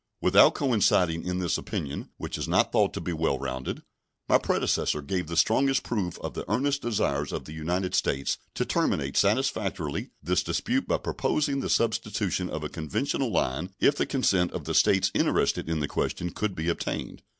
[0.19, 3.83] Without coinciding in this opinion, which is not thought to be well rounded,
[4.27, 8.65] my predecessor gave the strongest proof of the earnest desire of the United States to
[8.65, 14.51] terminate satisfactorily this dispute by proposing the substitution of a conventional line if the consent
[14.53, 17.21] of the States interested in the question could be obtained.